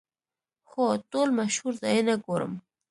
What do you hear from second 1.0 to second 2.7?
ټول مشهور ځایونه ګورم